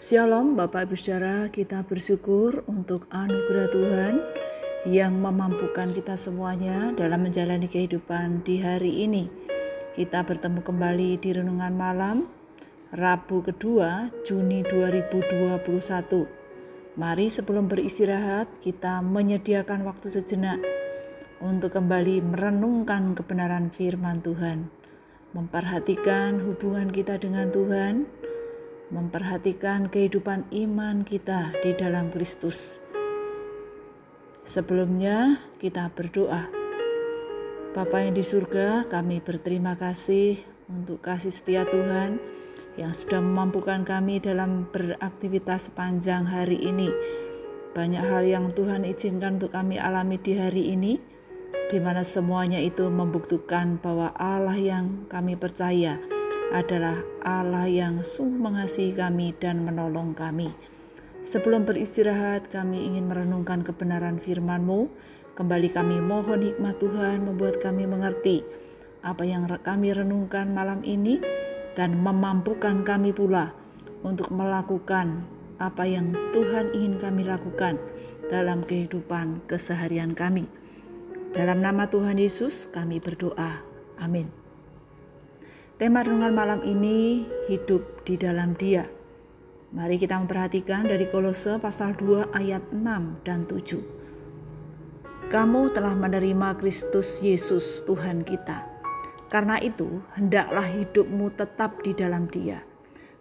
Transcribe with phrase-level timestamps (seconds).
[0.00, 4.14] Shalom Bapak Ibu Saudara, kita bersyukur untuk anugerah Tuhan
[4.88, 9.28] yang memampukan kita semuanya dalam menjalani kehidupan di hari ini.
[9.92, 12.24] Kita bertemu kembali di Renungan Malam,
[12.96, 15.68] Rabu kedua Juni 2021.
[16.96, 20.64] Mari sebelum beristirahat kita menyediakan waktu sejenak
[21.44, 24.72] untuk kembali merenungkan kebenaran firman Tuhan,
[25.36, 28.08] memperhatikan hubungan kita dengan Tuhan,
[28.90, 32.82] memperhatikan kehidupan iman kita di dalam Kristus.
[34.42, 36.50] Sebelumnya, kita berdoa.
[37.70, 42.18] Bapa yang di surga, kami berterima kasih untuk kasih setia Tuhan
[42.74, 46.90] yang sudah memampukan kami dalam beraktivitas sepanjang hari ini.
[47.70, 50.98] Banyak hal yang Tuhan izinkan untuk kami alami di hari ini,
[51.70, 56.19] di mana semuanya itu membuktikan bahwa Allah yang kami percaya
[56.50, 60.50] adalah Allah yang sungguh mengasihi kami dan menolong kami.
[61.22, 64.90] Sebelum beristirahat, kami ingin merenungkan kebenaran firman-Mu.
[65.38, 68.44] Kembali kami mohon hikmat Tuhan membuat kami mengerti
[69.00, 71.16] apa yang kami renungkan malam ini
[71.72, 73.56] dan memampukan kami pula
[74.04, 75.24] untuk melakukan
[75.60, 77.80] apa yang Tuhan ingin kami lakukan
[78.28, 80.48] dalam kehidupan keseharian kami.
[81.30, 83.62] Dalam nama Tuhan Yesus kami berdoa.
[84.00, 84.39] Amin.
[85.80, 88.84] Tema renungan malam ini hidup di dalam Dia.
[89.72, 95.32] Mari kita memperhatikan dari Kolose pasal 2 ayat 6 dan 7.
[95.32, 98.68] Kamu telah menerima Kristus Yesus Tuhan kita.
[99.32, 102.60] Karena itu, hendaklah hidupmu tetap di dalam Dia.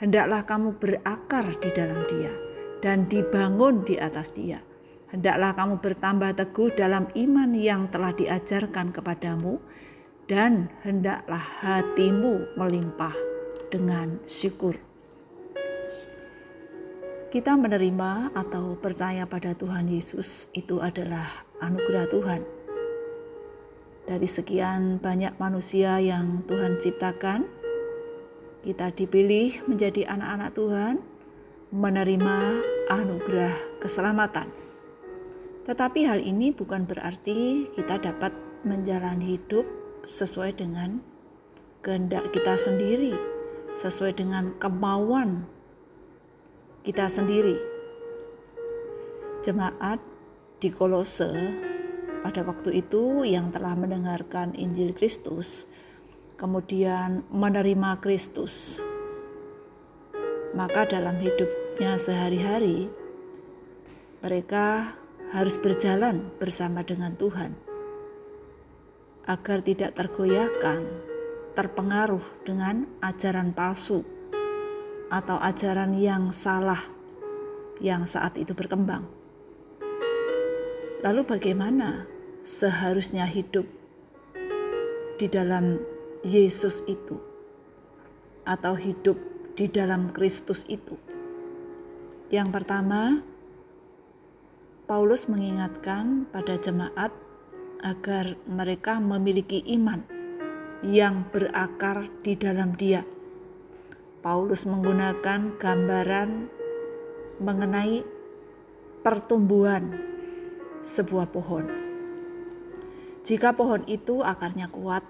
[0.00, 2.32] Hendaklah kamu berakar di dalam Dia
[2.80, 4.64] dan dibangun di atas Dia.
[5.12, 9.60] Hendaklah kamu bertambah teguh dalam iman yang telah diajarkan kepadamu
[10.26, 13.14] dan hendaklah hatimu melimpah
[13.70, 14.74] dengan syukur.
[17.30, 22.42] Kita menerima atau percaya pada Tuhan Yesus itu adalah anugerah Tuhan.
[24.06, 27.46] Dari sekian banyak manusia yang Tuhan ciptakan,
[28.62, 30.94] kita dipilih menjadi anak-anak Tuhan,
[31.74, 32.38] menerima
[32.94, 34.50] anugerah keselamatan.
[35.66, 38.30] Tetapi hal ini bukan berarti kita dapat
[38.62, 41.02] menjalani hidup sesuai dengan
[41.82, 43.14] kehendak kita sendiri,
[43.74, 45.50] sesuai dengan kemauan
[46.86, 47.58] kita sendiri.
[49.42, 49.98] Jemaat
[50.62, 51.30] di Kolose
[52.22, 55.66] pada waktu itu yang telah mendengarkan Injil Kristus,
[56.38, 58.78] kemudian menerima Kristus,
[60.54, 62.90] maka dalam hidupnya sehari-hari
[64.22, 64.94] mereka
[65.34, 67.65] harus berjalan bersama dengan Tuhan
[69.26, 70.86] agar tidak tergoyahkan,
[71.58, 74.06] terpengaruh dengan ajaran palsu
[75.10, 76.80] atau ajaran yang salah
[77.82, 79.04] yang saat itu berkembang.
[81.04, 82.08] Lalu, bagaimana
[82.40, 83.68] seharusnya hidup
[85.20, 85.78] di dalam
[86.24, 87.20] Yesus itu,
[88.48, 89.18] atau hidup
[89.54, 90.96] di dalam Kristus itu?
[92.32, 93.22] Yang pertama,
[94.86, 97.12] Paulus mengingatkan pada jemaat
[97.82, 100.04] agar mereka memiliki iman
[100.84, 103.02] yang berakar di dalam Dia.
[104.20, 106.30] Paulus menggunakan gambaran
[107.38, 108.02] mengenai
[109.04, 109.94] pertumbuhan
[110.82, 111.66] sebuah pohon.
[113.26, 115.02] Jika pohon itu akarnya kuat,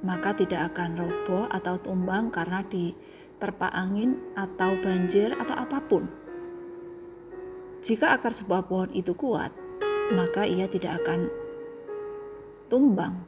[0.00, 6.08] maka tidak akan roboh atau tumbang karena diterpa angin atau banjir atau apa pun.
[7.80, 9.52] Jika akar sebuah pohon itu kuat,
[10.12, 11.32] maka ia tidak akan
[12.70, 13.26] tumbang.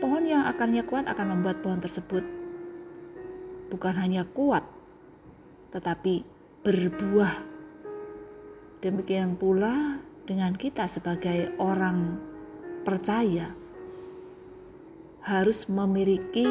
[0.00, 2.42] Pohon yang akarnya kuat akan membuat pohon tersebut
[3.72, 4.68] bukan hanya kuat,
[5.72, 6.28] tetapi
[6.60, 7.48] berbuah.
[8.84, 12.20] Demikian pula dengan kita sebagai orang
[12.84, 13.54] percaya
[15.22, 16.44] harus memiliki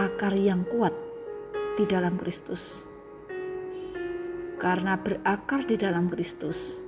[0.00, 0.96] akar yang kuat
[1.78, 2.88] di dalam Kristus.
[4.58, 6.80] Karena berakar di dalam Kristus,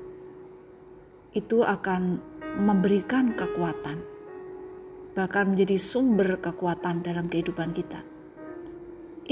[1.36, 2.18] itu akan
[2.56, 4.15] memberikan kekuatan
[5.16, 8.04] bahkan menjadi sumber kekuatan dalam kehidupan kita.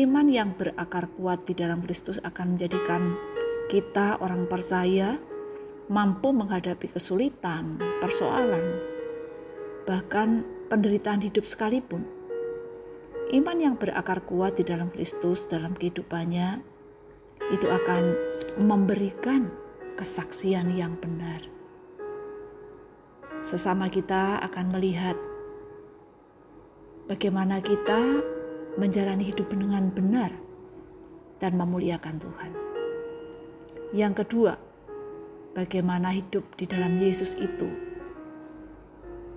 [0.01, 3.15] Iman yang berakar kuat di dalam Kristus akan menjadikan
[3.69, 5.21] kita orang percaya
[5.93, 8.81] mampu menghadapi kesulitan, persoalan,
[9.85, 10.43] bahkan
[10.73, 12.03] penderitaan hidup sekalipun.
[13.31, 16.65] Iman yang berakar kuat di dalam Kristus dalam kehidupannya
[17.53, 18.03] itu akan
[18.57, 19.53] memberikan
[20.01, 21.45] kesaksian yang benar.
[23.45, 25.17] Sesama kita akan melihat
[27.05, 28.25] bagaimana kita
[28.81, 30.33] menjalani hidup dengan benar
[31.39, 32.53] dan memuliakan Tuhan.
[33.95, 34.59] Yang kedua,
[35.55, 37.69] bagaimana hidup di dalam Yesus itu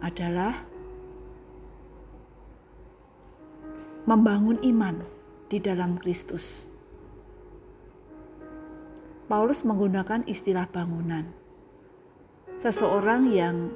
[0.01, 0.65] adalah
[4.07, 5.03] membangun iman
[5.51, 6.71] di dalam Kristus.
[9.27, 11.27] Paulus menggunakan istilah bangunan.
[12.57, 13.75] Seseorang yang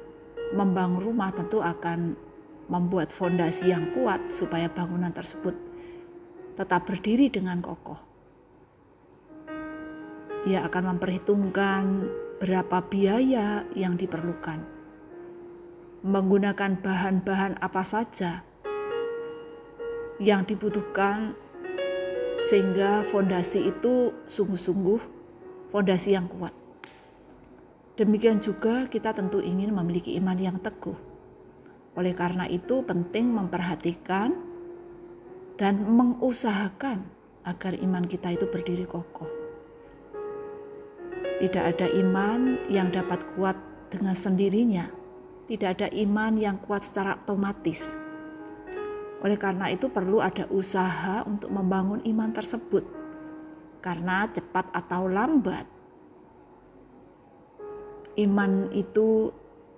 [0.56, 2.16] membangun rumah tentu akan
[2.70, 5.54] membuat fondasi yang kuat supaya bangunan tersebut
[6.54, 8.12] tetap berdiri dengan kokoh
[10.42, 12.10] ia akan memperhitungkan
[12.42, 14.58] berapa biaya yang diperlukan,
[16.02, 18.42] menggunakan bahan-bahan apa saja
[20.18, 21.38] yang dibutuhkan,
[22.42, 25.00] sehingga fondasi itu sungguh-sungguh
[25.70, 26.50] fondasi yang kuat.
[27.94, 31.11] Demikian juga, kita tentu ingin memiliki iman yang teguh.
[31.92, 34.32] Oleh karena itu, penting memperhatikan
[35.60, 37.04] dan mengusahakan
[37.44, 39.28] agar iman kita itu berdiri kokoh.
[41.42, 43.58] Tidak ada iman yang dapat kuat
[43.92, 44.88] dengan sendirinya.
[45.50, 47.92] Tidak ada iman yang kuat secara otomatis.
[49.20, 52.86] Oleh karena itu, perlu ada usaha untuk membangun iman tersebut,
[53.84, 55.66] karena cepat atau lambat
[58.16, 59.32] iman itu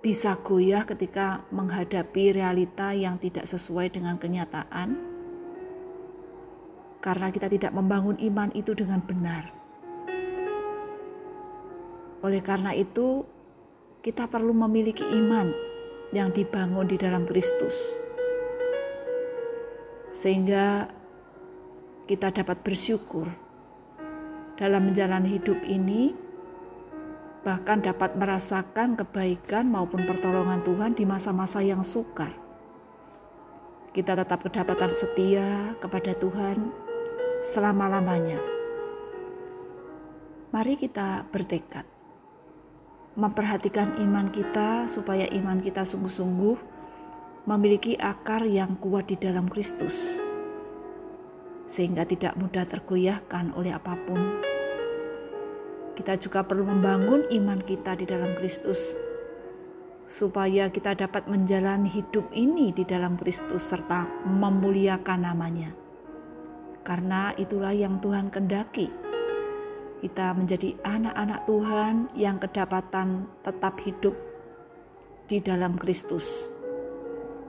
[0.05, 5.01] bisa goyah ketika menghadapi realita yang tidak sesuai dengan kenyataan,
[7.01, 9.49] karena kita tidak membangun iman itu dengan benar.
[12.21, 13.25] Oleh karena itu,
[14.05, 15.49] kita perlu memiliki iman
[16.13, 17.97] yang dibangun di dalam Kristus,
[20.13, 20.85] sehingga
[22.05, 23.25] kita dapat bersyukur
[24.53, 26.13] dalam menjalani hidup ini,
[27.45, 32.33] bahkan dapat merasakan kebaikan maupun pertolongan Tuhan di masa-masa yang sukar.
[33.93, 36.73] Kita tetap kedapatan setia kepada Tuhan
[37.45, 38.41] selama-lamanya.
[40.49, 41.85] Mari kita bertekad
[43.15, 46.57] memperhatikan iman kita supaya iman kita sungguh-sungguh
[47.47, 50.19] memiliki akar yang kuat di dalam Kristus,
[51.63, 54.19] sehingga tidak mudah tergoyahkan oleh apa pun.
[55.95, 58.93] Kita juga perlu membangun iman kita di dalam Kristus,
[60.11, 65.71] supaya kita dapat menjalani hidup ini di dalam Kristus serta memuliakan namanya.
[66.85, 69.05] Karena itulah yang Tuhan kendaki
[70.05, 74.13] kita menjadi anak-anak Tuhan yang kedapatan tetap hidup
[75.25, 76.51] di dalam Kristus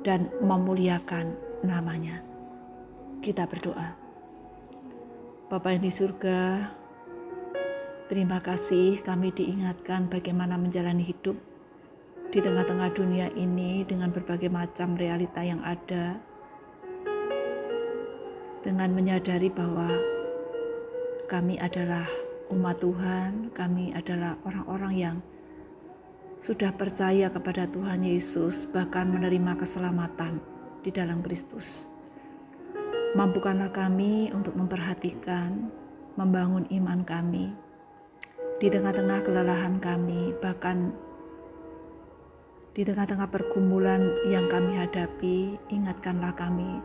[0.00, 2.24] dan memuliakan namanya.
[3.20, 3.98] Kita berdoa.
[5.52, 6.72] Bapa yang di surga,
[8.06, 11.34] terima kasih kami diingatkan bagaimana menjalani hidup
[12.30, 16.18] di tengah-tengah dunia ini dengan berbagai macam realita yang ada,
[18.62, 19.90] dengan menyadari bahwa
[21.26, 22.06] kami adalah
[22.54, 25.16] umat Tuhan, kami adalah orang-orang yang
[26.38, 30.38] sudah percaya kepada Tuhan Yesus, bahkan menerima keselamatan
[30.86, 31.90] di dalam Kristus.
[33.18, 35.72] Mampukanlah kami untuk memperhatikan,
[36.14, 37.65] membangun iman kami
[38.56, 40.92] di tengah-tengah kelelahan kami, bahkan
[42.72, 45.60] di tengah-tengah pergumulan yang kami hadapi.
[45.68, 46.80] Ingatkanlah kami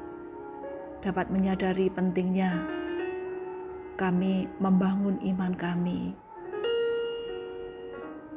[1.01, 2.81] dapat menyadari pentingnya
[3.99, 6.17] kami membangun iman kami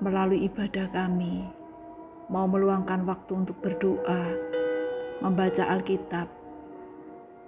[0.05, 1.49] melalui ibadah kami,
[2.29, 4.37] mau meluangkan waktu untuk berdoa,
[5.25, 6.29] membaca Alkitab,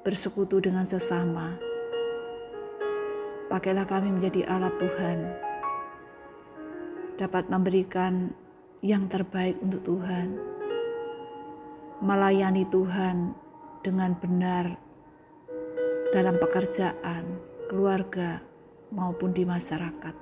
[0.01, 1.59] bersekutu dengan sesama.
[3.53, 5.46] Pakailah kami menjadi alat Tuhan,
[7.17, 8.37] dapat memberikan
[8.85, 10.37] yang terbaik untuk Tuhan,
[12.05, 13.33] melayani Tuhan
[13.81, 14.77] dengan benar
[16.13, 17.41] dalam pekerjaan,
[17.73, 18.45] keluarga,
[18.93, 20.15] maupun di masyarakat.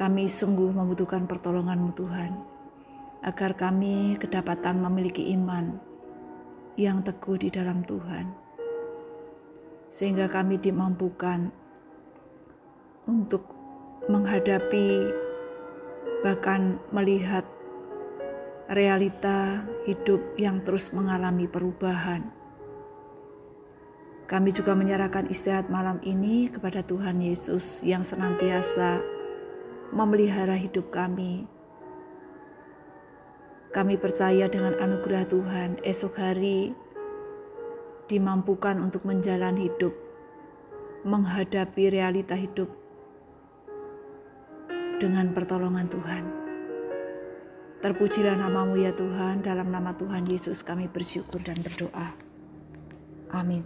[0.00, 2.32] Kami sungguh membutuhkan pertolongan-Mu Tuhan,
[3.20, 5.76] agar kami kedapatan memiliki iman
[6.80, 8.32] yang teguh di dalam Tuhan,
[9.92, 11.52] sehingga kami dimampukan
[13.04, 13.59] untuk
[14.08, 15.10] menghadapi
[16.22, 17.44] bahkan melihat
[18.70, 22.40] realita hidup yang terus mengalami perubahan
[24.30, 29.02] kami juga menyerahkan istirahat malam ini kepada Tuhan Yesus yang senantiasa
[29.90, 31.50] memelihara hidup kami.
[33.74, 36.70] Kami percaya dengan anugerah Tuhan, esok hari
[38.06, 39.98] dimampukan untuk menjalani hidup,
[41.02, 42.70] menghadapi realita hidup
[45.00, 46.24] dengan pertolongan Tuhan.
[47.80, 52.12] Terpujilah namamu ya Tuhan, dalam nama Tuhan Yesus kami bersyukur dan berdoa.
[53.32, 53.64] Amin.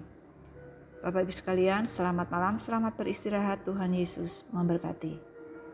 [1.02, 3.66] Bapak Ibu sekalian, selamat malam, selamat beristirahat.
[3.66, 5.18] Tuhan Yesus memberkati.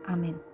[0.09, 0.50] Amin.